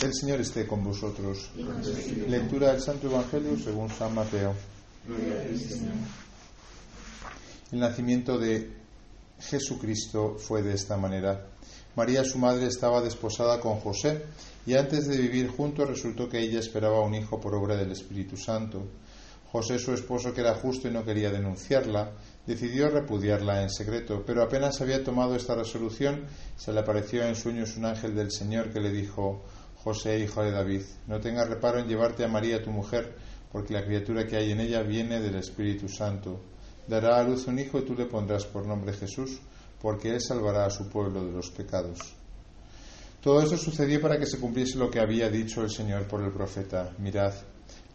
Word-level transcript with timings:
El 0.00 0.14
Señor 0.14 0.40
esté 0.40 0.64
con 0.64 0.84
vosotros. 0.84 1.50
Lectura 2.28 2.72
del 2.72 2.80
Santo 2.80 3.08
Evangelio 3.08 3.58
según 3.58 3.90
San 3.90 4.14
Mateo. 4.14 4.54
El 7.72 7.80
nacimiento 7.80 8.38
de 8.38 8.70
Jesucristo 9.40 10.36
fue 10.38 10.62
de 10.62 10.74
esta 10.74 10.96
manera. 10.96 11.48
María, 11.96 12.22
su 12.22 12.38
madre, 12.38 12.66
estaba 12.66 13.00
desposada 13.00 13.58
con 13.58 13.80
José 13.80 14.22
y 14.66 14.74
antes 14.74 15.08
de 15.08 15.18
vivir 15.18 15.48
juntos 15.48 15.88
resultó 15.88 16.28
que 16.28 16.38
ella 16.38 16.60
esperaba 16.60 17.02
un 17.02 17.16
hijo 17.16 17.40
por 17.40 17.56
obra 17.56 17.76
del 17.76 17.90
Espíritu 17.90 18.36
Santo. 18.36 18.86
José, 19.50 19.80
su 19.80 19.92
esposo, 19.92 20.32
que 20.32 20.42
era 20.42 20.54
justo 20.54 20.86
y 20.86 20.92
no 20.92 21.04
quería 21.04 21.30
denunciarla, 21.30 22.12
decidió 22.46 22.88
repudiarla 22.88 23.62
en 23.62 23.70
secreto, 23.70 24.22
pero 24.24 24.42
apenas 24.44 24.80
había 24.80 25.02
tomado 25.02 25.34
esta 25.34 25.56
resolución, 25.56 26.26
se 26.56 26.72
le 26.72 26.80
apareció 26.80 27.24
en 27.24 27.34
sueños 27.34 27.76
un 27.76 27.86
ángel 27.86 28.14
del 28.14 28.30
Señor 28.30 28.72
que 28.72 28.80
le 28.80 28.92
dijo 28.92 29.42
José, 29.88 30.18
hijo 30.18 30.42
de 30.42 30.50
David, 30.50 30.82
no 31.06 31.18
tengas 31.18 31.48
reparo 31.48 31.78
en 31.78 31.88
llevarte 31.88 32.22
a 32.22 32.28
María 32.28 32.62
tu 32.62 32.70
mujer, 32.70 33.16
porque 33.50 33.72
la 33.72 33.86
criatura 33.86 34.26
que 34.26 34.36
hay 34.36 34.52
en 34.52 34.60
ella 34.60 34.82
viene 34.82 35.18
del 35.18 35.36
Espíritu 35.36 35.88
Santo. 35.88 36.42
Dará 36.86 37.18
a 37.18 37.22
luz 37.22 37.46
un 37.46 37.58
hijo 37.58 37.78
y 37.78 37.86
tú 37.86 37.94
le 37.94 38.04
pondrás 38.04 38.44
por 38.44 38.66
nombre 38.66 38.92
Jesús, 38.92 39.40
porque 39.80 40.10
él 40.10 40.20
salvará 40.20 40.66
a 40.66 40.70
su 40.70 40.90
pueblo 40.90 41.24
de 41.24 41.32
los 41.32 41.50
pecados. 41.50 42.00
Todo 43.22 43.40
esto 43.40 43.56
sucedió 43.56 43.98
para 44.02 44.18
que 44.18 44.26
se 44.26 44.38
cumpliese 44.38 44.76
lo 44.76 44.90
que 44.90 45.00
había 45.00 45.30
dicho 45.30 45.62
el 45.62 45.70
Señor 45.70 46.06
por 46.06 46.22
el 46.22 46.32
profeta. 46.32 46.92
Mirad, 46.98 47.32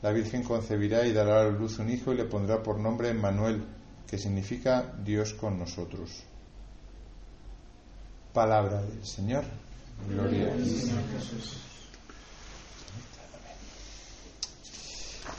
la 0.02 0.12
Virgen 0.12 0.42
concebirá 0.42 1.06
y 1.06 1.14
dará 1.14 1.42
a 1.42 1.48
luz 1.48 1.78
un 1.78 1.92
hijo 1.92 2.12
y 2.12 2.18
le 2.18 2.26
pondrá 2.26 2.64
por 2.64 2.80
nombre 2.80 3.14
Manuel, 3.14 3.64
que 4.08 4.18
significa 4.18 4.96
Dios 5.04 5.36
con 5.36 5.60
nosotros. 5.60 6.24
Palabra 8.34 8.82
del 8.82 9.06
Señor. 9.06 9.44
Gloria 10.10 10.56
Señor 10.56 11.04
Jesús. 11.20 11.64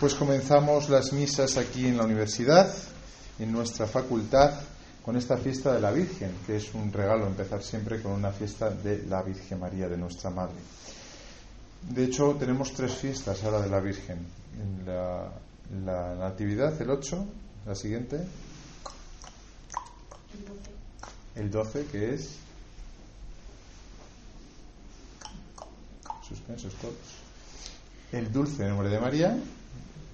Pues 0.04 0.16
comenzamos 0.16 0.90
las 0.90 1.14
misas 1.14 1.56
aquí 1.56 1.86
en 1.86 1.96
la 1.96 2.04
universidad, 2.04 2.70
en 3.38 3.50
nuestra 3.50 3.86
facultad, 3.86 4.52
con 5.02 5.16
esta 5.16 5.38
fiesta 5.38 5.72
de 5.72 5.80
la 5.80 5.92
Virgen, 5.92 6.30
que 6.46 6.56
es 6.56 6.74
un 6.74 6.92
regalo 6.92 7.26
empezar 7.26 7.62
siempre 7.62 8.02
con 8.02 8.12
una 8.12 8.30
fiesta 8.30 8.68
de 8.68 9.06
la 9.06 9.22
Virgen 9.22 9.60
María, 9.60 9.88
de 9.88 9.96
nuestra 9.96 10.28
Madre. 10.28 10.56
De 11.88 12.04
hecho, 12.04 12.36
tenemos 12.38 12.74
tres 12.74 12.92
fiestas 12.92 13.42
ahora 13.44 13.62
de 13.62 13.70
la 13.70 13.80
Virgen. 13.80 14.18
La, 14.84 15.32
la 15.82 16.14
Natividad, 16.16 16.78
el 16.82 16.90
8, 16.90 17.26
la 17.64 17.74
siguiente. 17.74 18.26
El 21.34 21.50
12, 21.50 21.86
que 21.86 22.12
es. 22.12 22.36
Suspensos 26.28 26.74
todos. 26.74 26.94
El 28.12 28.30
dulce 28.30 28.68
nombre 28.68 28.90
de 28.90 29.00
María, 29.00 29.38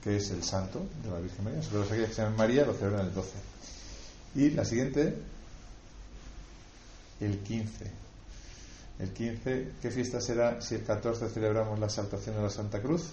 que 0.03 0.17
es 0.17 0.31
el 0.31 0.43
santo 0.43 0.87
de 1.03 1.11
la 1.11 1.19
Virgen 1.21 1.45
María. 1.45 1.63
Solo 1.63 1.81
los 1.81 1.89
que 1.89 2.07
se 2.07 2.23
llaman 2.23 2.37
María 2.37 2.65
lo 2.65 2.75
celebran 2.75 3.07
el 3.07 3.15
12. 3.15 3.31
Y 4.37 4.51
la 4.51 4.65
siguiente, 4.65 5.17
el 7.21 7.39
15. 7.39 7.91
El 9.01 9.13
15, 9.13 9.73
¿qué 9.81 9.91
fiesta 9.91 10.21
será 10.21 10.61
si 10.61 10.75
el 10.75 10.85
14 10.85 11.29
celebramos 11.31 11.79
la 11.79 11.87
exaltación 11.87 12.37
de 12.37 12.43
la 12.43 12.51
Santa 12.51 12.81
Cruz? 12.81 13.11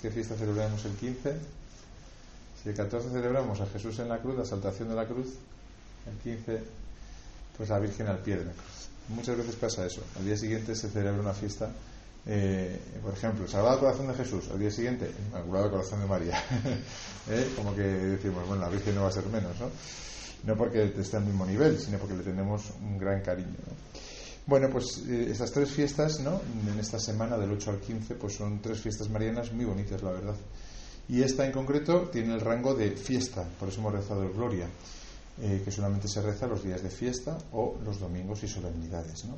¿Qué 0.00 0.10
fiesta 0.10 0.34
celebramos 0.34 0.84
el 0.84 0.92
15? 0.92 1.36
Si 2.62 2.68
el 2.70 2.74
14 2.74 3.10
celebramos 3.10 3.60
a 3.60 3.66
Jesús 3.66 3.98
en 3.98 4.08
la 4.08 4.18
cruz, 4.18 4.36
la 4.36 4.42
exaltación 4.42 4.88
de 4.88 4.94
la 4.94 5.06
cruz, 5.06 5.34
el 6.06 6.16
15, 6.22 6.62
pues 7.56 7.68
la 7.68 7.78
Virgen 7.78 8.06
al 8.06 8.18
pie 8.20 8.36
de 8.36 8.46
la 8.46 8.52
cruz. 8.52 8.88
Muchas 9.08 9.36
veces 9.36 9.56
pasa 9.56 9.84
eso. 9.84 10.02
Al 10.16 10.24
día 10.24 10.36
siguiente 10.36 10.74
se 10.74 10.88
celebra 10.88 11.20
una 11.20 11.34
fiesta 11.34 11.70
eh, 12.26 12.80
por 13.02 13.12
ejemplo, 13.12 13.46
Sagrado 13.46 13.80
Corazón 13.80 14.08
de 14.08 14.14
Jesús, 14.14 14.48
al 14.50 14.58
día 14.58 14.70
siguiente, 14.70 15.10
Inmaculado 15.26 15.70
Corazón 15.70 16.00
de 16.00 16.06
María. 16.06 16.42
¿Eh? 17.30 17.52
Como 17.54 17.74
que 17.74 17.82
decimos, 17.82 18.46
bueno, 18.46 18.62
la 18.62 18.70
Virgen 18.70 18.94
no 18.94 19.02
va 19.02 19.08
a 19.08 19.12
ser 19.12 19.26
menos, 19.26 19.58
¿no? 19.60 19.70
No 20.44 20.56
porque 20.56 20.92
esté 20.98 21.18
al 21.18 21.24
mismo 21.24 21.44
nivel, 21.44 21.78
sino 21.78 21.98
porque 21.98 22.16
le 22.16 22.22
tenemos 22.22 22.70
un 22.82 22.98
gran 22.98 23.20
cariño. 23.20 23.56
Bueno, 24.46 24.68
pues 24.70 25.02
eh, 25.06 25.28
estas 25.30 25.52
tres 25.52 25.70
fiestas, 25.70 26.20
¿no? 26.20 26.40
En 26.70 26.78
esta 26.78 26.98
semana 26.98 27.36
del 27.36 27.52
8 27.52 27.70
al 27.70 27.80
15, 27.80 28.14
pues 28.14 28.34
son 28.34 28.60
tres 28.60 28.80
fiestas 28.80 29.08
marianas 29.10 29.52
muy 29.52 29.66
bonitas, 29.66 30.02
la 30.02 30.12
verdad. 30.12 30.36
Y 31.08 31.22
esta 31.22 31.44
en 31.44 31.52
concreto 31.52 32.08
tiene 32.10 32.34
el 32.34 32.40
rango 32.40 32.74
de 32.74 32.92
fiesta, 32.92 33.44
por 33.60 33.68
eso 33.68 33.80
hemos 33.80 33.92
rezado 33.92 34.22
el 34.22 34.32
Gloria, 34.32 34.66
que 35.36 35.70
solamente 35.70 36.08
se 36.08 36.22
reza 36.22 36.46
los 36.46 36.62
días 36.62 36.82
de 36.82 36.88
fiesta 36.88 37.36
o 37.52 37.76
los 37.84 38.00
domingos 38.00 38.42
y 38.42 38.48
solemnidades, 38.48 39.26
¿no? 39.26 39.36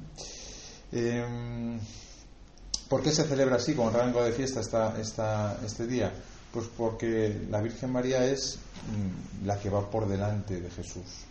¿Por 2.88 3.02
qué 3.02 3.10
se 3.10 3.24
celebra 3.24 3.56
así, 3.56 3.74
con 3.74 3.92
rango 3.92 4.22
de 4.22 4.30
fiesta 4.30 4.60
esta, 4.60 5.00
esta, 5.00 5.58
este 5.64 5.88
día? 5.88 6.12
Pues 6.52 6.66
porque 6.76 7.47
la 7.50 7.60
Virgen 7.60 7.91
María 7.91 8.24
es 8.24 8.60
mm, 8.60 9.44
la 9.44 9.58
que 9.58 9.69
va 9.69 9.91
por 9.91 10.06
delante 10.06 10.60
de 10.60 10.70
Jesús, 10.70 11.25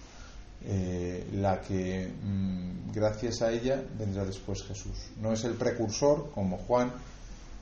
eh, 0.65 1.25
la 1.35 1.61
que 1.61 2.07
mm, 2.09 2.91
gracias 2.91 3.41
a 3.41 3.53
ella 3.53 3.81
vendrá 3.97 4.25
después 4.25 4.63
Jesús. 4.63 4.97
No 5.21 5.31
es 5.31 5.45
el 5.45 5.53
precursor 5.53 6.29
como 6.31 6.57
Juan, 6.57 6.91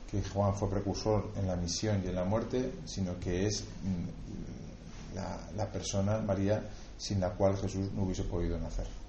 que 0.09 0.23
Juan 0.23 0.55
fue 0.55 0.71
precursor 0.71 1.31
en 1.37 1.45
la 1.45 1.55
misión 1.55 2.01
y 2.03 2.07
en 2.07 2.15
la 2.15 2.23
muerte, 2.23 2.71
sino 2.85 3.19
que 3.19 3.45
es 3.45 3.63
mm, 3.83 5.55
la 5.55 5.71
persona, 5.71 6.17
María, 6.17 6.67
sin 6.97 7.19
la 7.19 7.29
cual 7.29 7.57
Jesús 7.57 7.91
no 7.93 8.03
hubiese 8.03 8.23
podido 8.23 8.57
nacer 8.59 9.02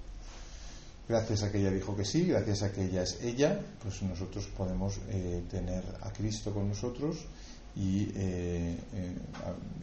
gracias 1.07 1.43
a 1.43 1.51
que 1.51 1.59
ella 1.59 1.71
dijo 1.71 1.95
que 1.95 2.05
sí, 2.05 2.25
gracias 2.25 2.63
a 2.63 2.71
que 2.71 2.85
ella 2.85 3.03
es 3.03 3.21
ella, 3.21 3.59
pues 3.81 4.01
nosotros 4.01 4.47
podemos 4.57 4.99
eh, 5.09 5.43
tener 5.49 5.83
a 6.01 6.11
Cristo 6.11 6.53
con 6.53 6.67
nosotros 6.67 7.25
y 7.75 8.03
eh, 8.15 8.77
eh, 8.93 9.15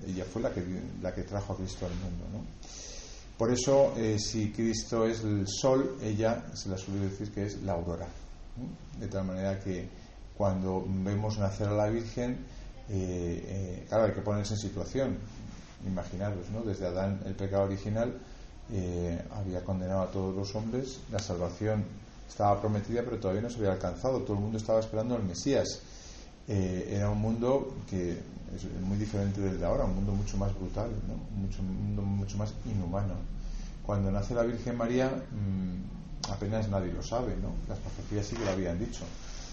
ella 0.06 0.24
fue 0.24 0.42
la 0.42 0.50
que, 0.50 0.64
la 1.00 1.14
que 1.14 1.22
trajo 1.22 1.52
a 1.52 1.56
Cristo 1.56 1.86
al 1.86 1.94
mundo. 1.94 2.24
¿no? 2.32 2.44
Por 3.36 3.52
eso, 3.52 3.94
si 4.18 4.52
Cristo 4.52 5.04
es 5.06 5.24
el 5.24 5.46
sol, 5.48 5.98
ella 6.00 6.44
se 6.54 6.68
la 6.68 6.78
suele 6.78 7.08
decir 7.08 7.32
que 7.32 7.46
es 7.46 7.62
la 7.62 7.72
aurora. 7.72 8.06
De 9.00 9.08
tal 9.08 9.24
manera 9.24 9.58
que 9.58 9.88
cuando 10.36 10.84
vemos 10.86 11.38
nacer 11.38 11.66
a 11.66 11.72
la 11.72 11.88
Virgen, 11.88 12.38
claro, 13.88 14.04
hay 14.04 14.12
que 14.12 14.20
ponerse 14.20 14.54
en 14.54 14.60
situación. 14.60 15.18
Imaginaros, 15.84 16.50
¿no? 16.50 16.62
Desde 16.62 16.86
Adán, 16.86 17.20
el 17.26 17.34
pecado 17.34 17.64
original, 17.64 18.16
eh, 18.72 19.22
había 19.32 19.62
condenado 19.62 20.02
a 20.02 20.10
todos 20.10 20.34
los 20.34 20.54
hombres, 20.54 21.00
la 21.10 21.18
salvación 21.18 21.84
estaba 22.28 22.60
prometida 22.60 23.02
pero 23.04 23.18
todavía 23.18 23.42
no 23.42 23.50
se 23.50 23.58
había 23.58 23.72
alcanzado, 23.72 24.20
todo 24.22 24.34
el 24.36 24.42
mundo 24.42 24.58
estaba 24.58 24.80
esperando 24.80 25.14
al 25.14 25.24
Mesías. 25.24 25.80
Eh, 26.48 26.94
era 26.96 27.08
un 27.10 27.20
mundo 27.20 27.76
que 27.88 28.12
es 28.12 28.64
muy 28.82 28.98
diferente 28.98 29.40
del 29.40 29.58
de 29.60 29.66
ahora, 29.66 29.84
un 29.84 29.94
mundo 29.94 30.12
mucho 30.12 30.36
más 30.36 30.54
brutal, 30.54 30.90
mucho, 31.36 31.60
un 31.60 31.86
mundo 31.86 32.02
mucho 32.02 32.36
más 32.38 32.52
inhumano. 32.66 33.14
Cuando 33.84 34.10
nace 34.10 34.34
la 34.34 34.42
Virgen 34.42 34.76
María 34.76 35.08
mm, 35.08 36.30
apenas 36.30 36.68
nadie 36.68 36.92
lo 36.92 37.02
sabe, 37.02 37.36
¿no? 37.36 37.52
las 37.68 37.78
profecías 37.78 38.26
sí 38.26 38.36
que 38.36 38.44
lo 38.44 38.52
habían 38.52 38.78
dicho, 38.78 39.04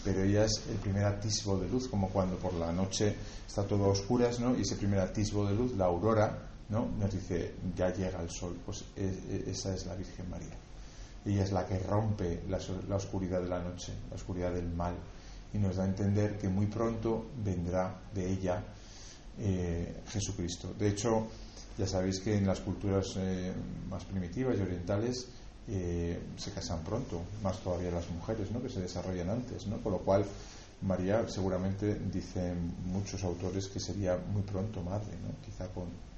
pero 0.03 0.23
ella 0.23 0.45
es 0.45 0.63
el 0.69 0.77
primer 0.77 1.05
atisbo 1.05 1.59
de 1.59 1.67
luz, 1.67 1.87
como 1.87 2.09
cuando 2.09 2.37
por 2.37 2.53
la 2.53 2.71
noche 2.71 3.15
está 3.47 3.63
todo 3.63 3.85
a 3.85 3.87
oscuras, 3.89 4.39
¿no? 4.39 4.57
y 4.57 4.61
ese 4.61 4.75
primer 4.75 4.99
atisbo 4.99 5.45
de 5.45 5.55
luz, 5.55 5.75
la 5.75 5.85
aurora, 5.85 6.48
¿no? 6.69 6.87
nos 6.99 7.11
dice, 7.11 7.55
ya 7.75 7.93
llega 7.93 8.21
el 8.21 8.29
sol, 8.29 8.57
pues 8.65 8.85
esa 8.95 9.73
es 9.73 9.85
la 9.85 9.95
Virgen 9.95 10.29
María. 10.29 10.57
Ella 11.25 11.43
es 11.43 11.51
la 11.51 11.65
que 11.65 11.77
rompe 11.79 12.43
la, 12.47 12.57
oscuridad 12.95 13.41
de 13.41 13.49
la 13.49 13.61
noche, 13.61 13.93
la 14.09 14.15
oscuridad 14.15 14.53
del 14.53 14.69
mal, 14.69 14.95
y 15.53 15.57
nos 15.57 15.75
da 15.75 15.83
a 15.83 15.87
entender 15.87 16.37
que 16.37 16.47
muy 16.47 16.67
pronto 16.67 17.25
vendrá 17.43 17.99
de 18.13 18.31
ella 18.31 18.63
eh, 19.37 20.01
Jesucristo. 20.07 20.73
De 20.77 20.89
hecho, 20.89 21.27
ya 21.77 21.87
sabéis 21.87 22.19
que 22.19 22.37
en 22.37 22.45
las 22.45 22.59
culturas 22.59 23.15
eh, 23.17 23.51
más 23.89 24.05
primitivas 24.05 24.57
y 24.57 24.61
orientales 24.61 25.27
eh, 25.67 26.19
se 26.37 26.51
casan 26.51 26.83
pronto, 26.83 27.21
más 27.43 27.59
todavía 27.59 27.91
las 27.91 28.09
mujeres, 28.09 28.51
¿no? 28.51 28.61
que 28.61 28.69
se 28.69 28.81
desarrollan 28.81 29.29
antes, 29.29 29.67
¿no? 29.67 29.81
con 29.81 29.93
lo 29.93 29.99
cual 29.99 30.25
María 30.81 31.27
seguramente 31.27 31.95
dicen 32.11 32.75
muchos 32.85 33.23
autores 33.23 33.67
que 33.67 33.79
sería 33.79 34.17
muy 34.17 34.41
pronto 34.43 34.81
madre, 34.81 35.17
¿no? 35.21 35.29
quizá 35.45 35.67
con 35.67 36.08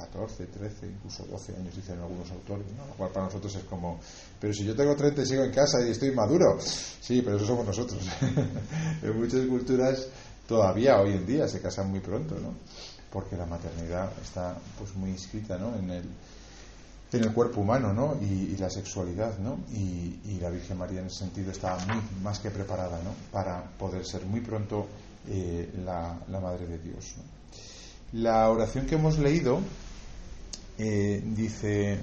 14, 0.00 0.46
13, 0.46 0.86
incluso 0.86 1.24
12 1.24 1.56
años, 1.56 1.76
dicen 1.76 1.98
algunos 1.98 2.30
autores, 2.30 2.66
¿no? 2.76 2.86
lo 2.86 2.94
cual 2.94 3.10
para 3.10 3.26
nosotros 3.26 3.54
es 3.56 3.64
como, 3.64 3.98
pero 4.40 4.52
si 4.52 4.64
yo 4.64 4.74
tengo 4.74 4.94
30 4.96 5.22
y 5.22 5.26
sigo 5.26 5.44
en 5.44 5.52
casa 5.52 5.78
y 5.86 5.90
estoy 5.90 6.12
maduro, 6.12 6.58
sí, 6.60 7.22
pero 7.22 7.36
eso 7.36 7.46
somos 7.46 7.66
nosotros. 7.66 8.02
en 9.02 9.20
muchas 9.20 9.46
culturas 9.46 10.06
todavía 10.46 11.00
hoy 11.00 11.12
en 11.12 11.26
día 11.26 11.48
se 11.48 11.60
casan 11.60 11.90
muy 11.90 12.00
pronto, 12.00 12.34
¿no? 12.34 12.54
porque 13.12 13.36
la 13.36 13.46
maternidad 13.46 14.10
está 14.22 14.56
pues 14.78 14.94
muy 14.94 15.10
inscrita 15.10 15.58
¿no? 15.58 15.76
en, 15.76 15.90
el, 15.90 16.04
en 17.12 17.24
el 17.24 17.32
cuerpo 17.32 17.60
humano 17.60 17.92
¿no? 17.92 18.16
y, 18.20 18.56
la 18.56 18.70
sexualidad 18.70 19.38
¿no? 19.38 19.58
Y, 19.72 20.38
la 20.40 20.50
Virgen 20.50 20.78
María 20.78 21.00
en 21.00 21.06
ese 21.06 21.18
sentido 21.18 21.50
estaba 21.50 21.78
muy 21.84 22.02
más 22.22 22.38
que 22.38 22.50
preparada 22.50 22.98
¿no? 23.02 23.12
para 23.30 23.62
poder 23.62 24.06
ser 24.06 24.24
muy 24.24 24.40
pronto 24.40 24.86
eh, 25.28 25.70
la, 25.84 26.18
la, 26.28 26.40
Madre 26.40 26.66
de 26.66 26.78
Dios. 26.78 27.14
La 28.12 28.48
oración 28.48 28.86
que 28.86 28.94
hemos 28.94 29.18
leído 29.18 29.60
eh, 30.82 31.22
dice, 31.22 31.98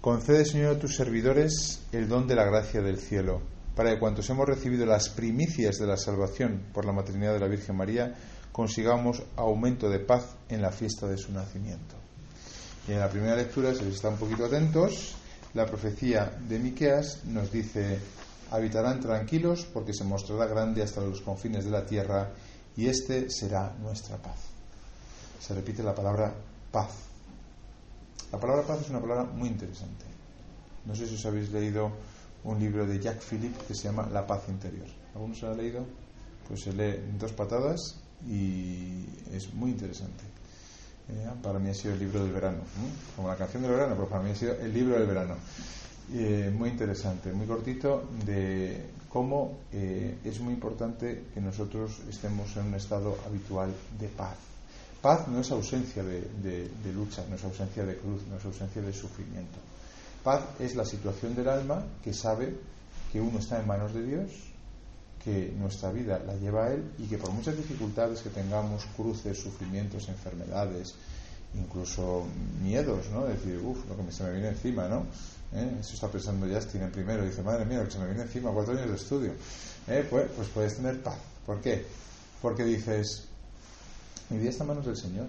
concede 0.00 0.44
Señor 0.44 0.76
a 0.76 0.78
tus 0.78 0.94
servidores 0.94 1.80
el 1.90 2.08
don 2.08 2.28
de 2.28 2.36
la 2.36 2.44
gracia 2.44 2.80
del 2.80 3.00
cielo. 3.00 3.42
para 3.74 3.90
que 3.90 3.98
cuantos 3.98 4.28
hemos 4.30 4.46
recibido 4.46 4.86
las 4.86 5.10
primicias 5.10 5.76
de 5.76 5.86
la 5.86 5.98
salvación 5.98 6.62
por 6.72 6.86
la 6.86 6.92
maternidad 6.92 7.34
de 7.34 7.40
la 7.40 7.46
Virgen 7.46 7.76
María, 7.76 8.14
consigamos 8.50 9.22
aumento 9.36 9.90
de 9.90 9.98
paz 9.98 10.34
en 10.48 10.62
la 10.62 10.70
fiesta 10.70 11.06
de 11.06 11.18
su 11.18 11.30
nacimiento. 11.30 11.94
Y 12.88 12.92
en 12.92 13.00
la 13.00 13.10
primera 13.10 13.36
lectura, 13.36 13.74
si 13.74 13.84
están 13.84 14.14
un 14.14 14.18
poquito 14.18 14.46
atentos, 14.46 15.14
la 15.52 15.66
profecía 15.66 16.38
de 16.48 16.58
Miqueas 16.58 17.24
nos 17.26 17.52
dice: 17.52 17.98
habitarán 18.50 19.00
tranquilos 19.00 19.66
porque 19.74 19.92
se 19.92 20.04
mostrará 20.04 20.46
grande 20.46 20.82
hasta 20.82 21.02
los 21.02 21.20
confines 21.20 21.66
de 21.66 21.70
la 21.70 21.84
tierra 21.84 22.30
y 22.76 22.86
este 22.86 23.28
será 23.28 23.74
nuestra 23.82 24.16
paz. 24.16 24.38
Se 25.38 25.52
repite 25.52 25.82
la 25.82 25.94
palabra 25.94 26.32
paz. 26.72 27.15
La 28.32 28.40
palabra 28.40 28.62
paz 28.62 28.80
es 28.82 28.90
una 28.90 29.00
palabra 29.00 29.24
muy 29.24 29.48
interesante. 29.48 30.04
No 30.84 30.94
sé 30.94 31.06
si 31.06 31.14
os 31.14 31.26
habéis 31.26 31.50
leído 31.50 31.90
un 32.44 32.58
libro 32.58 32.86
de 32.86 32.98
Jack 33.00 33.20
Philip 33.20 33.56
que 33.66 33.74
se 33.74 33.84
llama 33.84 34.08
La 34.12 34.26
paz 34.26 34.48
interior. 34.48 34.86
¿Alguno 35.14 35.34
se 35.34 35.46
lo 35.46 35.52
ha 35.52 35.54
leído? 35.54 35.84
Pues 36.48 36.62
se 36.62 36.72
lee 36.72 36.96
en 37.08 37.18
dos 37.18 37.32
patadas 37.32 38.00
y 38.26 39.04
es 39.32 39.52
muy 39.54 39.70
interesante. 39.70 40.24
Eh, 41.08 41.28
para 41.42 41.58
mí 41.58 41.70
ha 41.70 41.74
sido 41.74 41.94
el 41.94 42.00
libro 42.00 42.22
del 42.22 42.32
verano, 42.32 42.58
como 43.14 43.28
la 43.28 43.36
canción 43.36 43.62
del 43.62 43.72
verano, 43.72 43.94
pero 43.94 44.08
para 44.08 44.22
mí 44.22 44.30
ha 44.30 44.34
sido 44.34 44.54
el 44.56 44.72
libro 44.72 44.98
del 44.98 45.06
verano. 45.06 45.34
Eh, 46.12 46.52
muy 46.56 46.70
interesante, 46.70 47.32
muy 47.32 47.46
cortito, 47.46 48.08
de 48.24 48.86
cómo 49.08 49.58
eh, 49.72 50.18
es 50.24 50.40
muy 50.40 50.54
importante 50.54 51.26
que 51.32 51.40
nosotros 51.40 52.00
estemos 52.08 52.56
en 52.56 52.66
un 52.66 52.74
estado 52.74 53.16
habitual 53.26 53.72
de 53.98 54.08
paz. 54.08 54.36
Paz 55.06 55.28
no 55.28 55.38
es 55.38 55.52
ausencia 55.52 56.02
de, 56.02 56.20
de 56.42 56.92
lucha, 56.92 57.22
no 57.30 57.36
es 57.36 57.44
ausencia 57.44 57.86
de 57.86 57.96
cruz, 57.96 58.26
no 58.28 58.38
es 58.38 58.44
ausencia 58.44 58.82
de 58.82 58.92
sufrimiento. 58.92 59.56
Paz 60.24 60.42
es 60.58 60.74
la 60.74 60.84
situación 60.84 61.32
del 61.36 61.48
alma 61.48 61.80
que 62.02 62.12
sabe 62.12 62.52
que 63.12 63.20
uno 63.20 63.38
está 63.38 63.60
en 63.60 63.68
manos 63.68 63.94
de 63.94 64.02
Dios, 64.02 64.32
que 65.22 65.54
nuestra 65.56 65.92
vida 65.92 66.18
la 66.26 66.34
lleva 66.34 66.64
a 66.64 66.72
Él 66.72 66.90
y 66.98 67.04
que 67.04 67.18
por 67.18 67.30
muchas 67.30 67.56
dificultades 67.56 68.20
que 68.20 68.30
tengamos, 68.30 68.84
cruces, 68.96 69.40
sufrimientos, 69.40 70.08
enfermedades, 70.08 70.96
incluso 71.54 72.26
miedos, 72.60 73.08
¿no? 73.12 73.26
decir, 73.26 73.60
uff, 73.62 73.88
lo 73.88 73.96
que 74.04 74.10
se 74.10 74.24
me 74.24 74.32
viene 74.32 74.48
encima, 74.48 74.88
¿no? 74.88 75.06
¿Eh? 75.52 75.76
Eso 75.82 75.94
está 75.94 76.08
pensando 76.08 76.52
Justin 76.52 76.82
en 76.82 76.90
primero, 76.90 77.24
dice, 77.24 77.44
madre 77.44 77.64
mía, 77.64 77.78
lo 77.78 77.84
que 77.84 77.92
se 77.92 78.00
me 78.00 78.06
viene 78.06 78.22
encima, 78.22 78.50
cuatro 78.50 78.76
años 78.76 78.90
de 78.90 78.96
estudio. 78.96 79.30
¿Eh? 79.86 80.04
Pues, 80.10 80.26
pues 80.34 80.48
puedes 80.48 80.74
tener 80.74 81.00
paz. 81.00 81.18
¿Por 81.46 81.60
qué? 81.60 81.86
Porque 82.42 82.64
dices, 82.64 83.28
mi 84.30 84.38
vida 84.38 84.50
está 84.50 84.64
en 84.64 84.68
manos 84.68 84.86
del 84.86 84.96
Señor. 84.96 85.26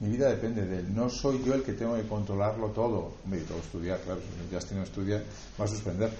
Mi 0.00 0.08
vida 0.08 0.28
depende 0.28 0.64
de 0.66 0.80
él. 0.80 0.94
No 0.94 1.08
soy 1.08 1.42
yo 1.44 1.54
el 1.54 1.62
que 1.62 1.72
tengo 1.72 1.94
que 1.94 2.06
controlarlo 2.06 2.70
todo. 2.70 3.12
Me 3.26 3.38
todo 3.38 3.58
estudiar, 3.58 4.00
claro. 4.00 4.20
Si 4.20 4.54
Justin 4.54 4.78
no 4.78 4.84
estudia, 4.84 5.22
va 5.58 5.64
a 5.64 5.68
suspender. 5.68 6.10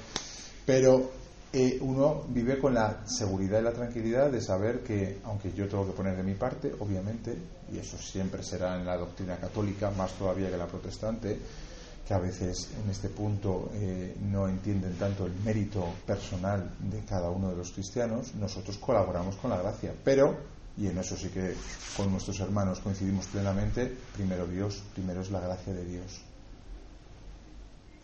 Pero 0.64 1.10
eh, 1.52 1.78
uno 1.80 2.24
vive 2.28 2.58
con 2.58 2.74
la 2.74 3.06
seguridad 3.06 3.60
y 3.60 3.62
la 3.62 3.72
tranquilidad 3.72 4.30
de 4.30 4.40
saber 4.40 4.82
que, 4.82 5.18
aunque 5.24 5.52
yo 5.52 5.68
tengo 5.68 5.86
que 5.86 5.92
poner 5.92 6.16
de 6.16 6.22
mi 6.22 6.34
parte, 6.34 6.72
obviamente, 6.78 7.36
y 7.72 7.78
eso 7.78 7.96
siempre 7.96 8.42
será 8.42 8.76
en 8.76 8.84
la 8.84 8.96
doctrina 8.96 9.36
católica, 9.36 9.90
más 9.90 10.12
todavía 10.14 10.50
que 10.50 10.56
la 10.56 10.66
protestante, 10.66 11.38
que 12.06 12.14
a 12.14 12.18
veces 12.18 12.70
en 12.82 12.90
este 12.90 13.08
punto 13.08 13.70
eh, 13.74 14.16
no 14.20 14.48
entienden 14.48 14.94
tanto 14.96 15.26
el 15.26 15.34
mérito 15.44 15.84
personal 16.06 16.74
de 16.78 17.00
cada 17.04 17.30
uno 17.30 17.50
de 17.50 17.56
los 17.56 17.70
cristianos, 17.70 18.34
nosotros 18.34 18.76
colaboramos 18.78 19.36
con 19.36 19.50
la 19.50 19.58
gracia. 19.58 19.94
Pero 20.02 20.36
y 20.76 20.88
en 20.88 20.98
eso 20.98 21.16
sí 21.16 21.28
que 21.28 21.54
con 21.96 22.10
nuestros 22.10 22.40
hermanos 22.40 22.80
coincidimos 22.80 23.26
plenamente, 23.26 23.96
primero 24.14 24.46
Dios, 24.46 24.82
primero 24.92 25.20
es 25.20 25.30
la 25.30 25.40
gracia 25.40 25.72
de 25.72 25.84
Dios. 25.84 26.20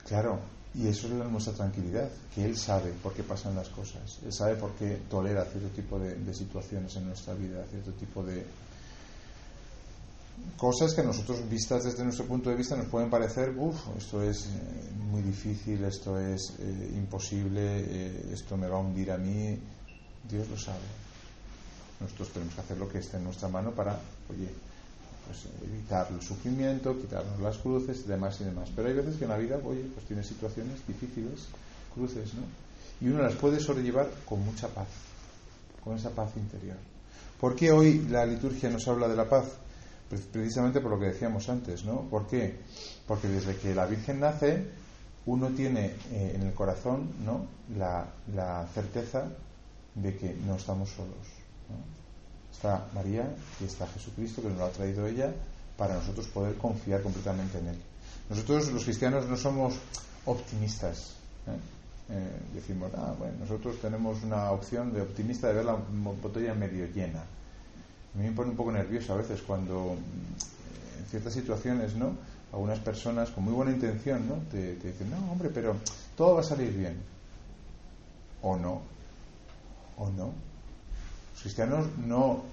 Claro, 0.07 0.41
y 0.75 0.87
eso 0.87 1.09
es 1.09 1.13
nuestra 1.13 1.53
tranquilidad, 1.53 2.09
que 2.35 2.45
Él 2.45 2.57
sabe 2.57 2.93
por 3.03 3.13
qué 3.13 3.25
pasan 3.25 3.57
las 3.57 3.69
cosas, 3.71 4.21
Él 4.25 4.33
sabe 4.33 4.55
por 4.55 4.73
qué 4.75 5.01
tolera 5.11 5.45
cierto 5.45 5.69
tipo 5.71 5.99
de, 5.99 6.33
situaciones 6.33 6.95
en 6.97 7.07
nuestra 7.07 7.35
vida, 7.35 7.65
cierto 7.71 7.93
tipo 7.93 8.23
de 8.23 8.47
cosas 10.57 10.95
que 10.95 11.03
nosotros 11.03 11.47
vistas 11.49 11.85
desde 11.85 12.05
nuestro 12.05 12.25
punto 12.25 12.51
de 12.51 12.57
vista 12.57 12.77
nos 12.77 12.87
pueden 12.87 13.11
parecer, 13.11 13.53
uff, 13.57 13.89
esto 13.99 14.23
es 14.23 14.47
eh, 14.47 14.51
muy 15.11 15.23
difícil, 15.23 15.85
esto 15.85 16.19
es 16.19 16.55
eh, 16.61 16.93
imposible, 16.95 17.81
eh, 17.81 18.31
esto 18.33 18.57
me 18.57 18.69
va 18.69 18.77
a 18.77 18.81
hundir 18.81 19.11
a 19.11 19.19
mí, 19.19 19.59
Dios 20.31 20.49
lo 20.49 20.57
sabe. 20.57 21.10
Nosotros 22.01 22.31
tenemos 22.31 22.55
que 22.55 22.61
hacer 22.63 22.79
lo 22.79 22.89
que 22.89 22.99
esté 22.99 23.19
en 23.19 23.25
nuestra 23.25 23.49
mano 23.49 23.73
para, 23.73 23.93
oye, 24.31 24.49
pues 25.27 25.47
evitar 25.63 26.09
el 26.11 26.23
sufrimiento, 26.23 26.99
quitarnos 26.99 27.39
las 27.41 27.59
cruces 27.59 28.07
demás 28.07 28.41
y 28.41 28.45
demás. 28.45 28.71
Pero 28.75 28.89
hay 28.89 28.95
veces 28.95 29.17
que 29.17 29.25
en 29.25 29.31
la 29.31 29.37
vida, 29.37 29.61
oye, 29.63 29.85
pues 29.95 30.07
tiene 30.07 30.25
situaciones 30.25 30.87
difíciles, 30.87 31.47
cruces, 31.95 32.35
¿no? 32.35 32.43
Y 33.01 33.11
uno 33.11 33.23
las 33.23 33.35
puede 33.35 33.61
sobrellevar 33.61 34.11
con 34.25 34.45
mucha 34.45 34.69
paz, 34.69 34.89
con 35.85 35.97
esa 35.97 36.11
paz 36.11 36.31
interior. 36.37 36.77
¿Por 37.39 37.55
qué 37.55 37.71
hoy 37.71 38.07
la 38.11 38.27
liturgia 38.27 38.71
nos 38.71 38.89
habla 38.89 39.07
de 39.09 39.17
la 39.17 39.29
paz? 39.29 39.47
Pues 40.09 40.23
precisamente 40.23 40.81
por 40.81 40.91
lo 40.91 40.99
que 40.99 41.07
decíamos 41.07 41.49
antes, 41.49 41.85
¿no? 41.85 42.03
¿Por 42.09 42.27
qué? 42.27 42.57
Porque 43.07 43.29
desde 43.29 43.57
que 43.57 43.75
la 43.75 43.87
Virgen 43.87 44.21
nace, 44.21 44.67
uno 45.27 45.49
tiene 45.49 45.95
eh, 46.11 46.33
en 46.35 46.43
el 46.43 46.55
corazón, 46.55 47.11
¿no? 47.25 47.47
La 47.77 48.67
certeza 48.75 49.29
de 49.95 50.17
que 50.17 50.35
no 50.35 50.57
estamos 50.57 50.91
solos 50.91 51.40
Está 52.53 52.87
María 52.95 53.25
y 53.61 53.65
está 53.65 53.87
Jesucristo 53.87 54.43
que 54.43 54.49
nos 54.49 54.59
lo 54.59 54.65
ha 54.67 54.71
traído 54.71 55.07
ella 55.07 55.33
para 55.79 55.95
nosotros 55.95 56.27
poder 56.29 56.57
confiar 56.57 57.03
completamente 57.03 57.59
en 57.59 57.69
Él. 57.69 57.79
Nosotros 58.29 58.71
los 58.71 58.85
cristianos 58.85 59.27
no 59.27 59.37
somos 59.37 59.79
optimistas. 60.27 61.15
¿eh? 61.47 62.13
Eh, 62.13 62.41
decimos, 62.53 62.91
ah, 62.97 63.15
bueno, 63.19 63.39
nosotros 63.41 63.81
tenemos 63.81 64.23
una 64.25 64.51
opción 64.51 64.93
de 64.93 65.01
optimista 65.01 65.49
de 65.49 65.55
ver 65.55 65.65
la 65.65 65.75
botella 65.75 66.53
medio 66.53 66.85
llena. 66.87 67.21
A 67.23 68.19
mí 68.19 68.29
me 68.29 68.33
pone 68.33 68.51
un 68.51 68.57
poco 68.57 68.73
nervioso 68.73 69.15
a 69.15 69.17
veces 69.17 69.41
cuando 69.41 69.95
mm, 69.95 71.01
en 71.01 71.07
ciertas 71.07 71.33
situaciones, 71.33 71.95
¿no? 71.95 72.13
Algunas 72.53 72.81
personas 72.81 73.31
con 73.31 73.45
muy 73.45 73.55
buena 73.55 73.71
intención, 73.71 74.29
¿no? 74.29 74.35
Te, 74.51 74.75
te 74.75 74.89
dicen, 74.89 75.09
no, 75.09 75.33
hombre, 75.33 75.49
pero 75.49 75.77
todo 76.15 76.35
va 76.35 76.41
a 76.41 76.45
salir 76.45 76.77
bien. 76.77 77.01
O 78.43 78.57
no. 78.57 78.83
O 79.97 80.11
no 80.11 80.50
cristianos 81.41 81.87
no 82.07 82.45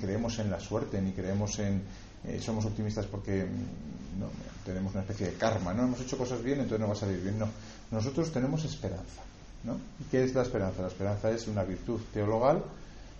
creemos 0.00 0.38
en 0.38 0.50
la 0.50 0.60
suerte, 0.60 1.00
ni 1.00 1.12
creemos 1.12 1.58
en. 1.58 1.82
Eh, 2.24 2.40
somos 2.40 2.64
optimistas 2.64 3.06
porque 3.06 3.44
mm, 3.44 4.20
no, 4.20 4.28
tenemos 4.64 4.92
una 4.92 5.02
especie 5.02 5.28
de 5.28 5.34
karma, 5.34 5.72
¿no? 5.72 5.84
Hemos 5.84 6.00
hecho 6.00 6.18
cosas 6.18 6.42
bien, 6.42 6.58
entonces 6.58 6.80
no 6.80 6.88
va 6.88 6.94
a 6.94 6.96
salir 6.96 7.20
bien. 7.20 7.38
No. 7.38 7.48
Nosotros 7.90 8.32
tenemos 8.32 8.64
esperanza, 8.64 9.22
¿no? 9.64 9.78
¿Y 10.00 10.04
qué 10.10 10.24
es 10.24 10.34
la 10.34 10.42
esperanza? 10.42 10.82
La 10.82 10.88
esperanza 10.88 11.30
es 11.30 11.46
una 11.46 11.62
virtud 11.62 12.00
teologal, 12.12 12.64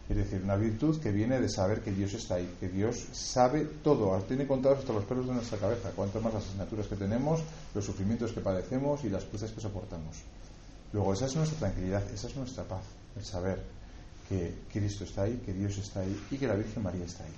es 0.09 0.17
decir, 0.17 0.41
una 0.43 0.57
virtud 0.57 1.01
que 1.01 1.13
viene 1.13 1.41
de 1.41 1.49
saber 1.49 1.83
que 1.83 1.93
Dios 1.93 2.15
está 2.15 2.37
ahí, 2.37 2.57
que 2.59 2.69
Dios 2.69 3.07
sabe 3.13 3.65
todo, 3.83 4.17
tiene 4.23 4.47
contados 4.47 4.79
hasta 4.79 4.93
los 4.93 5.05
pelos 5.05 5.27
de 5.27 5.35
nuestra 5.35 5.59
cabeza, 5.59 5.91
cuanto 5.95 6.21
más 6.21 6.35
las 6.35 6.45
asignaturas 6.45 6.87
que 6.87 6.97
tenemos, 6.97 7.41
los 7.75 7.85
sufrimientos 7.85 8.33
que 8.33 8.41
padecemos 8.41 9.05
y 9.05 9.11
las 9.11 9.25
cruces 9.25 9.51
que 9.53 9.61
soportamos. 9.61 10.17
Luego, 10.93 11.13
esa 11.13 11.27
es 11.27 11.37
nuestra 11.37 11.59
tranquilidad, 11.59 12.03
esa 12.13 12.29
es 12.29 12.37
nuestra 12.37 12.65
paz, 12.65 12.83
el 13.17 13.25
saber 13.25 13.76
que 14.29 14.55
Cristo 14.73 15.05
está 15.05 15.23
ahí, 15.23 15.41
que 15.45 15.53
Dios 15.53 15.79
está 15.79 16.01
ahí 16.01 16.27
y 16.31 16.37
que 16.37 16.47
la 16.47 16.55
Virgen 16.55 16.83
María 16.83 17.05
está 17.05 17.25
ahí. 17.25 17.33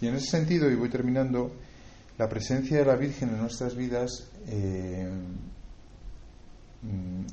Y 0.00 0.08
en 0.08 0.16
ese 0.16 0.26
sentido, 0.26 0.70
y 0.70 0.74
voy 0.74 0.90
terminando, 0.90 1.52
la 2.18 2.28
presencia 2.28 2.78
de 2.78 2.84
la 2.84 2.96
Virgen 2.96 3.30
en 3.30 3.38
nuestras 3.38 3.74
vidas 3.74 4.28
eh, 4.46 5.10
mm, 6.82 7.24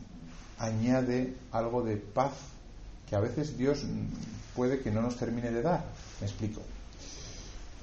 añade 0.58 1.36
algo 1.52 1.84
de 1.84 1.98
paz 1.98 2.34
que 3.10 3.16
a 3.16 3.20
veces 3.20 3.58
Dios 3.58 3.84
puede 4.56 4.80
que 4.80 4.92
no 4.92 5.02
nos 5.02 5.18
termine 5.18 5.52
de 5.52 5.62
dar. 5.62 5.84
Me 6.20 6.28
explico. 6.28 6.62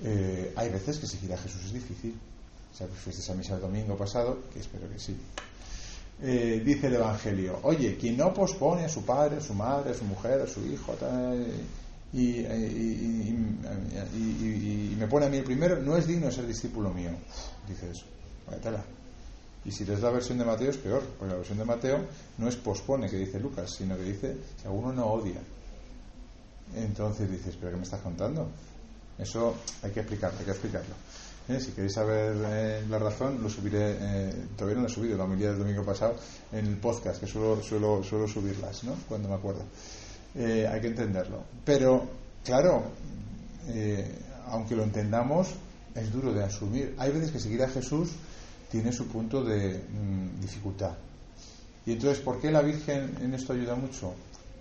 Eh, 0.02 0.52
hay 0.56 0.70
veces 0.70 0.98
que 0.98 1.06
seguir 1.06 1.32
a 1.32 1.38
Jesús 1.38 1.64
es 1.66 1.72
difícil. 1.72 2.14
O 2.72 2.76
sea, 2.76 2.86
fuiste 2.86 3.30
a 3.30 3.34
misa 3.34 3.56
el 3.56 3.60
domingo 3.60 3.96
pasado, 3.96 4.44
que 4.52 4.60
espero 4.60 4.88
que 4.88 4.98
sí. 4.98 5.16
Eh, 6.20 6.62
dice 6.64 6.88
el 6.88 6.94
Evangelio, 6.94 7.60
oye, 7.62 7.96
quien 7.96 8.16
no 8.16 8.34
pospone 8.34 8.84
a 8.84 8.88
su 8.88 9.04
padre, 9.04 9.36
a 9.36 9.40
su 9.40 9.54
madre, 9.54 9.92
a 9.92 9.94
su 9.94 10.04
mujer, 10.04 10.40
a 10.40 10.46
su 10.48 10.66
hijo, 10.66 10.96
y, 12.12 12.42
me 14.98 15.06
pone 15.06 15.26
a 15.26 15.28
mí 15.28 15.36
el 15.36 15.44
primero, 15.44 15.80
no 15.80 15.96
es 15.96 16.08
digno 16.08 16.26
de 16.26 16.32
ser 16.32 16.46
discípulo 16.46 16.90
mío. 16.92 17.10
Dice 17.68 17.90
eso. 17.90 18.06
Y 19.64 19.70
si 19.70 19.84
da 19.84 19.98
la 19.98 20.10
versión 20.10 20.38
de 20.38 20.44
Mateo 20.44 20.70
es 20.70 20.78
peor, 20.78 21.02
porque 21.18 21.32
la 21.32 21.38
versión 21.38 21.58
de 21.58 21.64
Mateo 21.64 22.00
no 22.38 22.48
es 22.48 22.56
pospone, 22.56 23.08
que 23.08 23.16
dice 23.16 23.38
Lucas, 23.38 23.70
sino 23.70 23.96
que 23.96 24.02
dice 24.02 24.36
si 24.60 24.66
alguno 24.66 24.92
no 24.92 25.06
odia. 25.06 25.40
Entonces 26.74 27.30
dices, 27.30 27.56
¿pero 27.56 27.72
qué 27.72 27.76
me 27.76 27.82
estás 27.84 28.00
contando? 28.00 28.48
Eso 29.18 29.54
hay 29.82 29.90
que 29.90 30.00
explicarlo, 30.00 30.38
hay 30.38 30.44
que 30.44 30.50
explicarlo. 30.50 30.94
Eh, 31.48 31.60
si 31.60 31.72
queréis 31.72 31.94
saber 31.94 32.36
eh, 32.46 32.84
la 32.90 32.98
razón, 32.98 33.42
lo 33.42 33.48
subiré, 33.48 33.96
eh, 33.98 34.34
todavía 34.54 34.76
no 34.76 34.82
lo 34.82 34.88
he 34.88 34.90
subido, 34.90 35.16
la 35.16 35.24
homilía 35.24 35.48
del 35.48 35.60
domingo 35.60 35.82
pasado, 35.82 36.14
en 36.52 36.66
el 36.66 36.76
podcast, 36.76 37.20
que 37.20 37.26
suelo, 37.26 37.62
suelo, 37.62 38.02
suelo 38.04 38.28
subirlas, 38.28 38.84
¿no? 38.84 38.94
Cuando 39.08 39.30
me 39.30 39.34
acuerdo. 39.34 39.62
hay 40.36 40.80
que 40.80 40.88
entenderlo. 40.88 41.42
Pero, 41.64 42.06
claro, 42.44 42.84
aunque 44.48 44.76
lo 44.76 44.82
entendamos, 44.84 45.54
es 45.94 46.12
duro 46.12 46.34
de 46.34 46.44
asumir. 46.44 46.94
Hay 46.98 47.12
veces 47.12 47.30
que 47.30 47.40
seguir 47.40 47.62
a 47.62 47.68
Jesús 47.68 48.10
tiene 48.70 48.92
su 48.92 49.06
punto 49.06 49.42
de 49.42 49.78
mm, 49.78 50.40
dificultad. 50.40 50.92
Y 51.86 51.92
entonces, 51.92 52.22
¿por 52.22 52.40
qué 52.40 52.50
la 52.50 52.60
Virgen 52.60 53.16
en 53.22 53.32
esto 53.32 53.54
ayuda 53.54 53.74
mucho? 53.74 54.12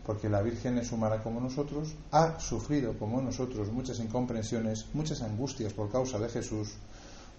Porque 0.08 0.30
la 0.30 0.42
Virgen 0.42 0.78
es 0.78 0.94
humana 0.94 1.22
como 1.22 1.42
nosotros, 1.42 1.94
ha 2.12 2.40
sufrido 2.40 2.98
como 2.98 3.22
nosotros 3.22 3.70
muchas 3.74 4.00
incomprensiones, 4.00 4.86
muchas 4.94 5.22
angustias 5.22 5.74
por 5.74 5.92
causa 5.92 6.18
de 6.18 6.30
Jesús, 6.30 6.70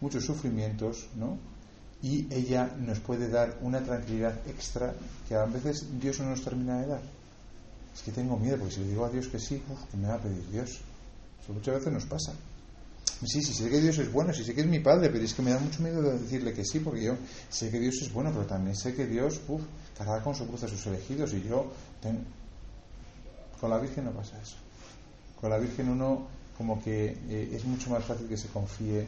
muchos 0.02 0.26
sufrimientos, 0.26 1.08
¿no? 1.16 1.38
Y 2.02 2.26
ella 2.30 2.70
nos 2.78 3.00
puede 3.00 3.30
dar 3.30 3.56
una 3.62 3.80
tranquilidad 3.82 4.46
extra 4.46 4.92
que 5.26 5.34
a 5.34 5.46
veces 5.46 5.86
Dios 5.98 6.20
no 6.20 6.28
nos 6.28 6.44
termina 6.44 6.82
de 6.82 6.88
dar. 6.88 7.00
Es 7.94 8.02
que 8.02 8.12
tengo 8.12 8.36
miedo, 8.36 8.58
porque 8.58 8.74
si 8.74 8.80
le 8.80 8.88
digo 8.88 9.06
a 9.06 9.08
Dios 9.08 9.28
que 9.28 9.38
sí, 9.38 9.62
uf, 9.72 9.90
que 9.90 9.96
me 9.96 10.06
va 10.06 10.16
a 10.16 10.18
pedir 10.18 10.46
Dios. 10.50 10.78
Eso 11.42 11.54
muchas 11.54 11.76
veces 11.76 11.90
nos 11.90 12.04
pasa. 12.04 12.34
Sí, 13.24 13.42
sí, 13.42 13.54
sé 13.54 13.70
que 13.70 13.80
Dios 13.80 13.96
es 13.98 14.12
bueno, 14.12 14.34
sí 14.34 14.44
sé 14.44 14.54
que 14.54 14.60
es 14.60 14.66
mi 14.66 14.80
padre, 14.80 15.08
pero 15.08 15.24
es 15.24 15.32
que 15.32 15.40
me 15.40 15.52
da 15.52 15.58
mucho 15.58 15.82
miedo 15.82 16.02
de 16.02 16.18
decirle 16.18 16.52
que 16.52 16.66
sí, 16.66 16.80
porque 16.80 17.02
yo 17.02 17.14
sé 17.48 17.70
que 17.70 17.80
Dios 17.80 17.96
es 18.02 18.12
bueno, 18.12 18.30
pero 18.30 18.44
también 18.44 18.76
sé 18.76 18.94
que 18.94 19.06
Dios, 19.06 19.40
uff, 19.48 19.62
cargará 19.96 20.22
con 20.22 20.34
su 20.34 20.46
cruz 20.46 20.64
a 20.64 20.68
sus 20.68 20.86
elegidos 20.86 21.32
y 21.32 21.42
yo... 21.48 21.72
Con 23.60 23.70
la 23.70 23.78
Virgen 23.78 24.04
no 24.04 24.12
pasa 24.12 24.40
eso. 24.40 24.56
Con 25.40 25.50
la 25.50 25.58
Virgen 25.58 25.88
uno 25.88 26.26
como 26.56 26.82
que 26.82 27.16
eh, 27.28 27.50
es 27.52 27.64
mucho 27.64 27.90
más 27.90 28.04
fácil 28.04 28.26
que 28.28 28.36
se 28.36 28.48
confíe, 28.48 29.06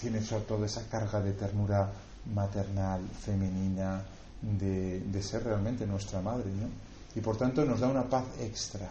tiene 0.00 0.20
sobre 0.22 0.44
todo 0.44 0.64
esa 0.64 0.88
carga 0.88 1.20
de 1.20 1.32
ternura 1.32 1.90
maternal, 2.34 3.00
femenina, 3.20 4.02
de, 4.40 5.00
de 5.00 5.22
ser 5.22 5.44
realmente 5.44 5.86
nuestra 5.86 6.20
madre, 6.20 6.50
¿no? 6.50 6.68
Y 7.14 7.20
por 7.20 7.36
tanto 7.36 7.64
nos 7.64 7.80
da 7.80 7.88
una 7.88 8.08
paz 8.08 8.24
extra 8.40 8.88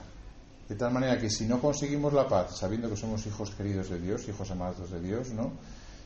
de 0.71 0.77
tal 0.77 0.93
manera 0.93 1.19
que 1.19 1.29
si 1.29 1.43
no 1.47 1.59
conseguimos 1.59 2.13
la 2.13 2.25
paz, 2.29 2.57
sabiendo 2.57 2.89
que 2.89 2.95
somos 2.95 3.25
hijos 3.25 3.51
queridos 3.51 3.89
de 3.89 3.99
Dios, 3.99 4.25
hijos 4.29 4.49
amados 4.51 4.89
de 4.89 5.01
Dios, 5.01 5.31
¿no? 5.31 5.51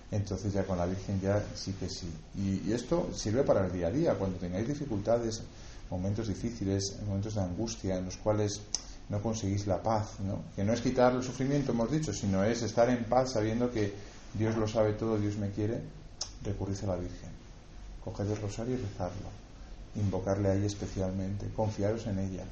Entonces 0.10 0.54
ya 0.54 0.66
con 0.66 0.76
la 0.76 0.88
Virgen 0.88 1.22
ya 1.22 1.40
sí 1.54 1.74
que 1.74 1.88
sí. 1.88 2.12
Y, 2.36 2.74
esto 2.74 3.12
sirve 3.14 3.44
para 3.44 3.64
el 3.64 3.72
día 3.72 3.90
a 3.90 3.92
día, 3.92 4.16
cuando 4.16 4.40
tengáis 4.40 4.68
dificultades, 4.68 5.44
momentos 5.90 6.28
difíciles, 6.28 6.98
momentos 7.06 7.36
de 7.36 7.42
angustia 7.42 7.98
en 7.98 8.06
los 8.06 8.18
cuales 8.18 8.62
no 9.10 9.22
conseguís 9.22 9.68
la 9.68 9.82
paz, 9.82 10.20
¿no? 10.20 10.44
Que 10.56 10.64
no 10.64 10.74
es 10.74 10.82
quitar 10.82 11.14
el 11.14 11.24
sufrimiento, 11.24 11.72
hemos 11.72 11.92
dicho, 11.92 12.14
sino 12.14 12.44
es 12.44 12.62
estar 12.64 12.90
en 12.90 13.04
paz 13.06 13.34
sabiendo 13.34 13.72
que 13.72 13.94
Dios 14.34 14.56
lo 14.58 14.68
sabe 14.68 14.94
todo, 14.94 15.18
Dios 15.18 15.38
me 15.38 15.52
quiere, 15.52 15.82
recurrid 16.44 16.84
a 16.84 16.88
la 16.88 16.96
Virgen. 16.96 17.30
Coged 18.04 18.30
el 18.30 18.42
rosario 18.42 18.74
y 18.74 18.78
rezarlo. 18.78 19.30
Invocarle 19.96 20.50
a 20.50 20.56
ella 20.56 20.66
especialmente, 20.66 21.50
confiaros 21.56 22.08
en 22.08 22.20
ella 22.20 22.44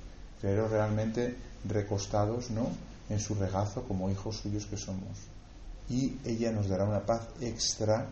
pero 0.44 0.68
realmente 0.68 1.38
recostados 1.63 2.52
¿no? 2.52 2.68
en 3.10 3.18
su 3.22 3.34
regazo 3.34 3.84
como 3.84 4.12
hijos 4.12 4.36
suyos 4.36 4.66
que 4.66 4.75
somos. 4.75 5.18
Y 5.90 6.18
ella 6.25 6.52
nos 6.52 6.68
dará 6.68 6.84
una 6.84 7.06
paz 7.06 7.30
extra 7.40 8.06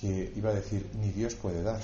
que 0.00 0.32
iba 0.36 0.50
a 0.50 0.54
decir 0.54 0.88
ni 1.00 1.10
Dios 1.10 1.34
puede 1.34 1.62
dar, 1.62 1.80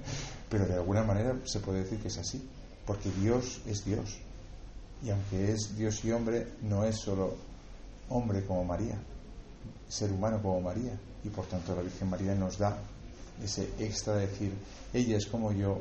pero 0.48 0.66
de 0.66 0.74
alguna 0.74 1.02
manera 1.02 1.36
se 1.44 1.60
puede 1.60 1.82
decir 1.82 1.98
que 1.98 2.08
es 2.08 2.18
así, 2.18 2.42
porque 2.86 3.10
Dios 3.10 3.60
es 3.66 3.84
Dios. 3.84 4.18
Y 5.02 5.10
aunque 5.10 5.52
es 5.52 5.76
Dios 5.76 6.04
y 6.04 6.10
hombre, 6.10 6.46
no 6.62 6.84
es 6.84 6.96
solo 6.96 7.36
hombre 8.08 8.44
como 8.44 8.64
María, 8.64 8.98
ser 9.88 10.10
humano 10.10 10.40
como 10.42 10.60
María. 10.60 10.98
Y 11.24 11.28
por 11.28 11.46
tanto 11.46 11.74
la 11.74 11.82
Virgen 11.82 12.08
María 12.08 12.34
nos 12.34 12.58
da 12.58 12.78
ese 13.42 13.68
extra 13.78 14.14
de 14.14 14.26
decir, 14.26 14.52
ella 14.92 15.16
es 15.16 15.26
como 15.26 15.52
yo, 15.52 15.80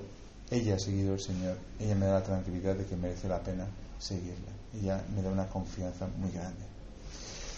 ella 0.50 0.76
ha 0.76 0.80
seguido 0.80 1.14
al 1.14 1.20
Señor, 1.20 1.58
ella 1.80 1.96
me 1.96 2.06
da 2.06 2.20
la 2.20 2.24
tranquilidad 2.24 2.76
de 2.76 2.86
que 2.86 2.96
merece 2.96 3.28
la 3.28 3.42
pena 3.42 3.66
seguirla. 4.00 4.52
Ella 4.74 5.04
me 5.16 5.22
da 5.22 5.30
una 5.30 5.48
confianza 5.48 6.08
muy 6.18 6.32
grande. 6.32 6.66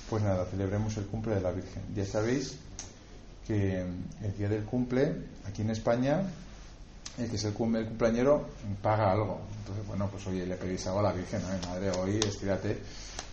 Pues 0.09 0.23
nada, 0.23 0.45
celebremos 0.45 0.95
el 0.97 1.05
cumple 1.05 1.35
de 1.35 1.41
la 1.41 1.51
Virgen. 1.51 1.83
Ya 1.95 2.05
sabéis 2.05 2.57
que 3.49 3.79
el 3.81 4.37
día 4.37 4.47
del 4.47 4.63
cumple, 4.63 5.11
aquí 5.43 5.63
en 5.63 5.71
España, 5.71 6.21
el 7.17 7.27
que 7.31 7.35
es 7.35 7.43
el, 7.45 7.53
cumple, 7.53 7.79
el 7.79 7.87
cumpleañero 7.87 8.45
paga 8.79 9.11
algo. 9.11 9.41
Entonces, 9.61 9.87
bueno, 9.87 10.07
pues 10.11 10.27
oye, 10.27 10.45
le 10.45 10.55
pedís 10.55 10.85
algo 10.85 10.99
a 10.99 11.03
la 11.03 11.13
Virgen, 11.13 11.41
¿no? 11.41 11.67
Madre, 11.67 11.89
hoy 11.97 12.19
estírate, 12.19 12.77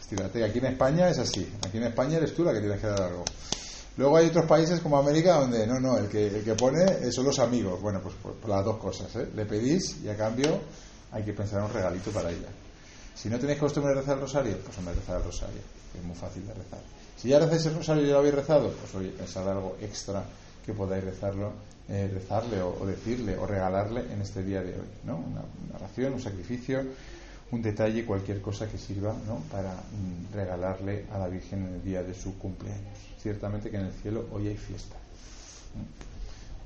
estírate. 0.00 0.42
Aquí 0.42 0.58
en 0.58 0.66
España 0.66 1.10
es 1.10 1.18
así. 1.18 1.46
Aquí 1.66 1.76
en 1.76 1.84
España 1.84 2.16
eres 2.16 2.34
tú 2.34 2.44
la 2.44 2.54
que 2.54 2.60
tienes 2.60 2.80
que 2.80 2.86
dar 2.86 3.02
algo. 3.02 3.24
Luego 3.98 4.16
hay 4.16 4.28
otros 4.28 4.46
países 4.46 4.80
como 4.80 4.96
América 4.96 5.38
donde 5.38 5.66
no, 5.66 5.78
no, 5.80 5.98
el 5.98 6.08
que, 6.08 6.28
el 6.28 6.42
que 6.42 6.54
pone 6.54 7.12
son 7.12 7.26
los 7.26 7.38
amigos. 7.38 7.78
Bueno, 7.82 8.00
pues 8.00 8.14
por, 8.14 8.48
las 8.48 8.64
dos 8.64 8.78
cosas. 8.78 9.14
¿eh? 9.16 9.28
Le 9.34 9.44
pedís 9.44 10.02
y 10.02 10.08
a 10.08 10.16
cambio 10.16 10.60
hay 11.12 11.24
que 11.24 11.34
pensar 11.34 11.62
un 11.62 11.70
regalito 11.70 12.10
para 12.10 12.30
ella. 12.30 12.48
Si 13.14 13.28
no 13.28 13.38
tenéis 13.38 13.58
costumbre 13.58 13.92
de 13.92 14.00
rezar 14.00 14.14
el 14.14 14.22
rosario, 14.22 14.56
pues 14.64 14.78
hombre, 14.78 14.94
rezar 14.94 15.18
el 15.18 15.24
rosario, 15.24 15.60
es 15.94 16.02
muy 16.02 16.16
fácil 16.16 16.46
de 16.46 16.54
rezar. 16.54 16.80
Si 17.16 17.28
ya 17.28 17.38
rezáis 17.38 17.66
el 17.66 17.74
rosario 17.74 18.02
y 18.02 18.06
ya 18.06 18.12
lo 18.12 18.18
habéis 18.18 18.34
rezado, 18.34 18.70
pues 18.70 18.94
oye, 18.94 19.08
pensad 19.10 19.48
algo 19.50 19.76
extra 19.80 20.24
que 20.64 20.72
podáis 20.74 21.04
rezarlo, 21.04 21.52
eh, 21.88 22.10
rezarle 22.12 22.60
o, 22.60 22.84
decirle 22.84 23.36
o 23.38 23.46
regalarle 23.46 24.02
en 24.12 24.20
este 24.20 24.42
día 24.42 24.62
de 24.62 24.72
hoy, 24.72 24.88
¿no? 25.04 25.16
Una, 25.16 25.40
una 25.40 25.76
oración, 25.76 26.14
un 26.14 26.20
sacrificio, 26.20 26.84
un 27.52 27.62
detalle, 27.62 28.04
cualquier 28.04 28.40
cosa 28.40 28.68
que 28.68 28.78
sirva 28.78 29.14
¿no? 29.26 29.38
para 29.50 29.72
mm, 29.72 30.34
regalarle 30.34 31.04
a 31.12 31.18
la 31.18 31.28
Virgen 31.28 31.66
en 31.66 31.74
el 31.74 31.84
día 31.84 32.02
de 32.02 32.14
su 32.14 32.36
cumpleaños. 32.38 32.98
Ciertamente 33.22 33.70
que 33.70 33.76
en 33.76 33.86
el 33.86 33.92
cielo 33.92 34.26
hoy 34.32 34.48
hay 34.48 34.56
fiesta. 34.56 34.96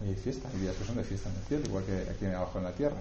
Hoy 0.00 0.08
hay 0.08 0.14
fiesta, 0.14 0.48
hay 0.52 0.60
días 0.60 0.74
que 0.76 0.84
son 0.84 0.96
de 0.96 1.04
fiesta 1.04 1.28
en 1.28 1.36
el 1.36 1.42
cielo, 1.42 1.64
igual 1.66 1.84
que 1.84 2.10
aquí 2.10 2.24
abajo 2.26 2.58
en 2.58 2.64
la 2.64 2.72
tierra. 2.72 2.96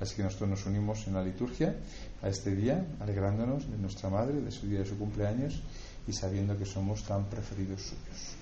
Así 0.00 0.16
que 0.16 0.24
nosotros 0.24 0.50
nos 0.50 0.66
unimos 0.66 1.06
en 1.06 1.14
la 1.14 1.22
liturgia 1.22 1.76
a 2.22 2.28
este 2.28 2.54
día, 2.56 2.84
alegrándonos 2.98 3.70
de 3.70 3.78
nuestra 3.78 4.08
madre, 4.08 4.40
de 4.40 4.50
su 4.50 4.66
día 4.66 4.80
de 4.80 4.86
su 4.86 4.98
cumpleaños 4.98 5.62
y 6.06 6.12
sabiendo 6.12 6.56
que 6.58 6.66
somos 6.66 7.04
tan 7.04 7.24
preferidos 7.26 7.82
suyos. 7.82 8.39